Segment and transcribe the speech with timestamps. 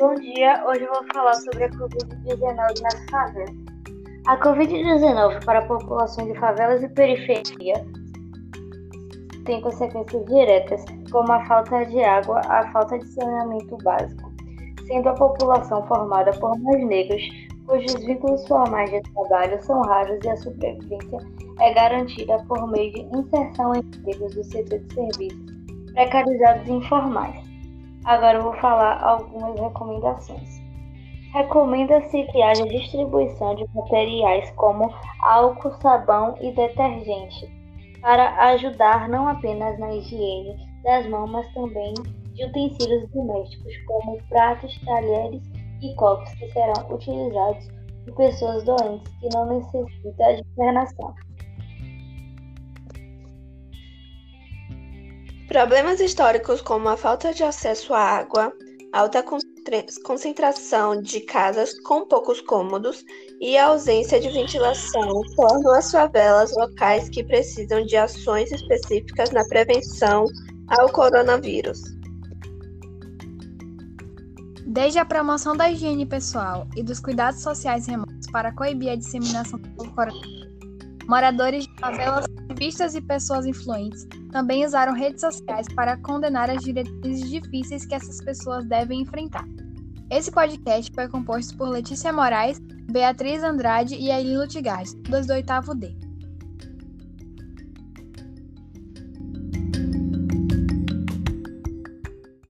[0.00, 3.50] Bom dia, hoje eu vou falar sobre a Covid-19 nas favelas.
[4.26, 7.74] A Covid-19 para a população de favelas e periferia
[9.44, 10.82] tem consequências diretas,
[11.12, 14.32] como a falta de água, a falta de saneamento básico,
[14.86, 17.22] sendo a população formada por mais negros,
[17.66, 21.18] cujos vínculos formais de trabalho são raros e a sobrevivência
[21.60, 27.49] é garantida por meio de inserção em empregos do setor de serviços precarizados e informais.
[28.04, 30.60] Agora eu vou falar algumas recomendações.
[31.32, 37.48] Recomenda-se que haja distribuição de materiais como álcool, sabão e detergente,
[38.00, 41.94] para ajudar não apenas na higiene das mãos, mas também
[42.34, 45.42] de utensílios domésticos como pratos, talheres
[45.82, 47.68] e copos que serão utilizados
[48.04, 51.14] por pessoas doentes que não necessitam de internação.
[55.50, 58.52] Problemas históricos como a falta de acesso à água,
[58.92, 59.20] alta
[60.04, 63.04] concentração de casas com poucos cômodos
[63.40, 69.44] e a ausência de ventilação tornam as favelas locais que precisam de ações específicas na
[69.48, 70.24] prevenção
[70.68, 71.80] ao coronavírus.
[74.64, 79.58] Desde a promoção da higiene pessoal e dos cuidados sociais remotos para coibir a disseminação
[79.58, 80.59] do coronavírus,
[81.10, 82.24] moradores de favelas,
[82.56, 88.22] vistas e pessoas influentes também usaram redes sociais para condenar as diretrizes difíceis que essas
[88.22, 89.44] pessoas devem enfrentar.
[90.08, 92.60] Esse podcast foi composto por Letícia Moraes,
[92.92, 96.09] Beatriz Andrade e Aileen Lutigas, dos do oitavo D.